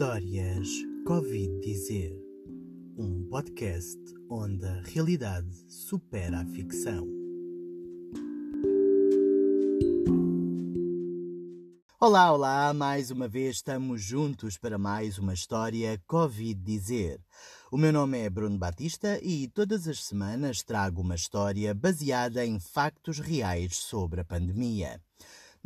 [0.00, 0.68] Histórias
[1.04, 2.16] Covid Dizer
[2.96, 3.98] um podcast
[4.30, 7.04] onde a realidade supera a ficção.
[11.98, 12.72] Olá, olá!
[12.72, 17.20] Mais uma vez estamos juntos para mais uma história Covid Dizer.
[17.72, 22.60] O meu nome é Bruno Batista e todas as semanas trago uma história baseada em
[22.60, 25.02] factos reais sobre a pandemia.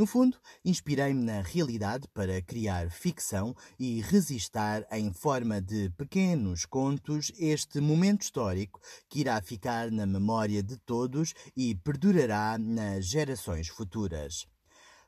[0.02, 7.30] No fundo, inspirei-me na realidade para criar ficção e resistar em forma de pequenos contos
[7.38, 14.48] este momento histórico que irá ficar na memória de todos e perdurará nas gerações futuras.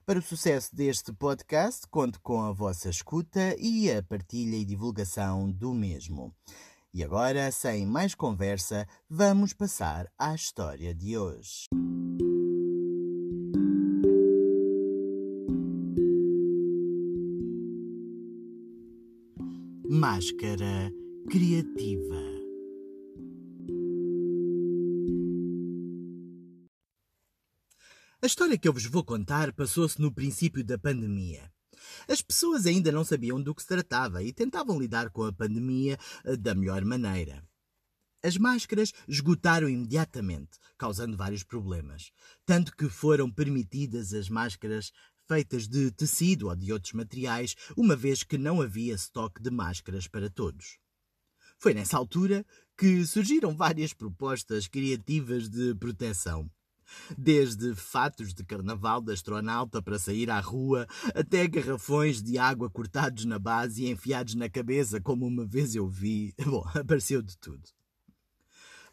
[0.06, 5.50] Para o sucesso deste podcast, conto com a vossa escuta e a partilha e divulgação
[5.50, 6.32] do mesmo.
[6.92, 11.66] E agora, sem mais conversa, vamos passar à história de hoje.
[19.96, 20.90] Máscara
[21.30, 22.20] Criativa.
[28.20, 31.48] A história que eu vos vou contar passou-se no princípio da pandemia.
[32.08, 35.96] As pessoas ainda não sabiam do que se tratava e tentavam lidar com a pandemia
[36.24, 37.46] eh, da melhor maneira.
[38.20, 42.10] As máscaras esgotaram imediatamente, causando vários problemas.
[42.44, 44.90] Tanto que foram permitidas as máscaras
[45.26, 50.06] feitas de tecido ou de outros materiais, uma vez que não havia estoque de máscaras
[50.06, 50.78] para todos.
[51.58, 52.44] Foi nessa altura
[52.76, 56.50] que surgiram várias propostas criativas de proteção.
[57.16, 63.24] Desde fatos de carnaval da astronauta para sair à rua, até garrafões de água cortados
[63.24, 66.34] na base e enfiados na cabeça, como uma vez eu vi.
[66.44, 67.62] Bom, apareceu de tudo.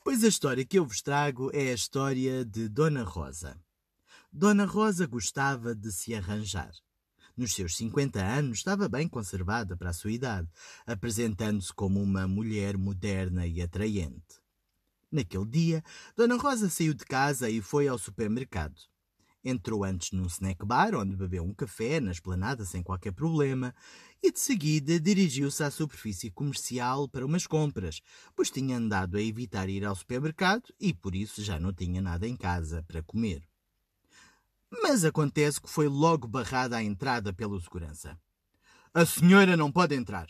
[0.04, 3.60] Pois a história que eu vos trago é a história de Dona Rosa.
[4.34, 6.72] Dona Rosa gostava de se arranjar.
[7.36, 10.48] Nos seus 50 anos estava bem conservada para a sua idade,
[10.88, 14.40] apresentando-se como uma mulher moderna e atraente.
[15.12, 15.84] Naquele dia,
[16.16, 18.80] Dona Rosa saiu de casa e foi ao supermercado.
[19.44, 23.76] Entrou antes num snack bar, onde bebeu um café na esplanada sem qualquer problema,
[24.24, 28.00] e de seguida dirigiu-se à superfície comercial para umas compras,
[28.34, 32.26] pois tinha andado a evitar ir ao supermercado e por isso já não tinha nada
[32.26, 33.51] em casa para comer.
[34.72, 38.18] Mas acontece que foi logo barrada à entrada pelo segurança.
[38.94, 40.28] A senhora não pode entrar.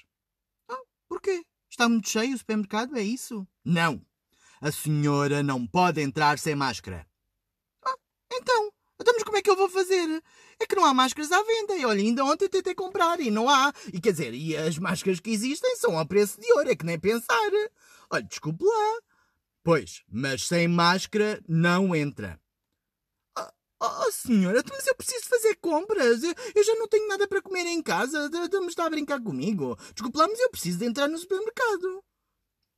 [0.67, 1.45] Ah, porquê?
[1.69, 3.47] Está muito cheio o supermercado, é isso?
[3.63, 4.03] Não.
[4.59, 7.07] A senhora não pode entrar sem máscara.
[7.85, 7.95] Ah,
[8.33, 8.71] então.
[8.99, 10.23] Então, mas como é que eu vou fazer?
[10.59, 11.75] É que não há máscaras à venda.
[11.75, 13.73] E olha, ainda ontem tentei comprar e não há.
[13.93, 16.85] E quer dizer, e as máscaras que existem são a preço de ouro, é que
[16.85, 17.51] nem pensar.
[18.09, 18.99] Olha, desculpe lá.
[19.63, 22.40] Pois, mas sem máscara não entra.
[23.83, 26.21] Oh, senhora, mas eu preciso fazer compras.
[26.21, 28.29] Eu, eu, já não tenho nada para comer em casa.
[28.29, 29.75] Me está a brincar comigo.
[29.91, 32.03] Desculpe lá, mas eu preciso de entrar no supermercado.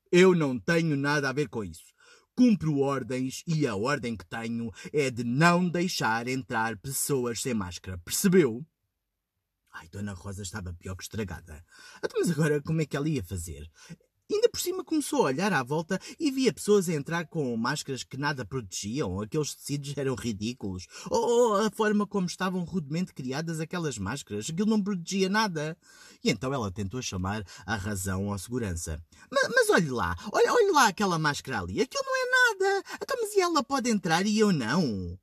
[0.09, 1.93] Eu não tenho nada a ver com isso.
[2.37, 7.97] Cumpro ordens e a ordem que tenho é de não deixar entrar pessoas sem máscara.
[7.97, 8.65] Percebeu?
[9.73, 11.65] Ai, Dona Rosa estava pior que estragada.
[11.97, 13.69] Então, mas agora como é que ela ia fazer?
[14.53, 18.15] Por cima começou a olhar à volta e via pessoas a entrar com máscaras que
[18.15, 24.47] nada protegiam, aqueles tecidos eram ridículos, ou a forma como estavam rudemente criadas aquelas máscaras,
[24.47, 25.75] aquilo não protegia nada.
[26.23, 29.03] E então ela tentou chamar a razão à segurança.
[29.31, 32.83] Mas, mas olhe lá, olhe, olhe lá aquela máscara ali, aquilo não é nada.
[33.01, 35.17] Então, mas e ela pode entrar e eu não?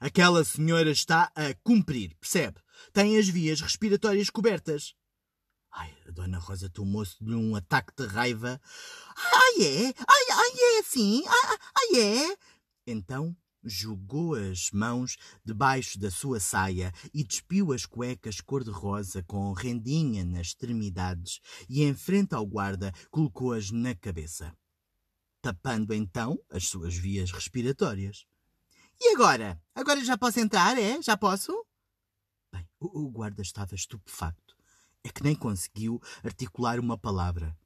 [0.00, 2.58] Aquela senhora está a cumprir, percebe?
[2.90, 4.94] Tem as vias respiratórias cobertas.
[5.76, 8.58] Ai, a Dona Rosa tomou-se de um ataque de raiva.
[9.14, 9.86] Ai, é?
[10.08, 11.22] Ai, ai, é assim?
[11.26, 12.36] Ai, ai, é?
[12.86, 20.24] Então jogou as mãos debaixo da sua saia e despiu as cuecas cor-de-rosa com rendinha
[20.24, 24.56] nas extremidades e, em frente ao guarda, colocou-as na cabeça,
[25.42, 28.24] tapando então as suas vias respiratórias.
[28.98, 29.60] E agora?
[29.74, 31.02] Agora já posso entrar, é?
[31.02, 31.52] Já posso?
[32.50, 34.55] Bem, o guarda estava estupefacto
[35.06, 37.56] é que nem conseguiu articular uma palavra.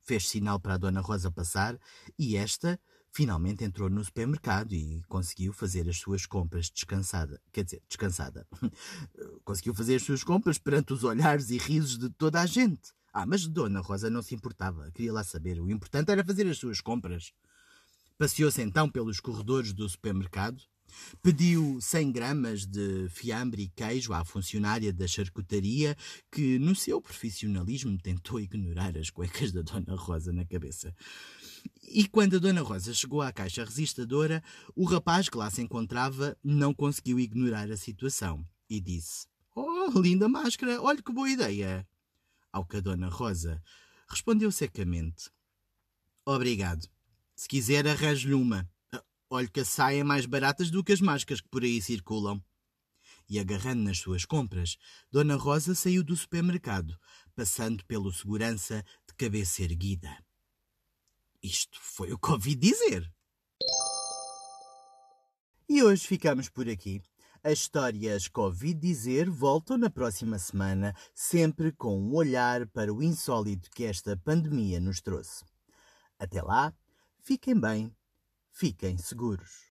[0.00, 1.76] Fez sinal para a Dona Rosa passar
[2.16, 2.78] e esta
[3.10, 7.40] finalmente entrou no supermercado e conseguiu fazer as suas compras descansada.
[7.50, 8.46] Quer dizer, descansada.
[9.44, 12.92] conseguiu fazer as suas compras perante os olhares e risos de toda a gente.
[13.12, 15.60] Ah, mas Dona Rosa não se importava, queria lá saber.
[15.60, 17.32] O importante era fazer as suas compras.
[18.16, 20.62] Passeou-se então pelos corredores do supermercado
[21.22, 25.96] Pediu 100 gramas de fiambre e queijo à funcionária da charcutaria,
[26.30, 30.94] que, no seu profissionalismo, tentou ignorar as cuecas da Dona Rosa na cabeça.
[31.82, 34.42] E quando a Dona Rosa chegou à caixa resistadora,
[34.74, 40.28] o rapaz que lá se encontrava não conseguiu ignorar a situação e disse: Oh, linda
[40.28, 41.86] máscara, olha que boa ideia!
[42.52, 43.62] Ao que a Dona Rosa
[44.08, 45.30] respondeu secamente:
[46.24, 46.88] Obrigado.
[47.34, 48.68] Se quiser, arranjo-lhe uma.
[49.28, 52.42] Olhe que saem mais baratas do que as máscaras que por aí circulam.
[53.28, 54.76] E agarrando nas suas compras,
[55.10, 56.96] Dona Rosa saiu do supermercado,
[57.34, 60.16] passando pelo segurança de cabeça erguida.
[61.42, 63.12] Isto foi o que ouvi dizer.
[65.68, 67.02] E hoje ficamos por aqui.
[67.42, 73.02] As histórias que ouvi dizer voltam na próxima semana, sempre com um olhar para o
[73.02, 75.44] insólito que esta pandemia nos trouxe.
[76.18, 76.72] Até lá,
[77.20, 77.94] fiquem bem,
[78.56, 79.64] fiquem seguros.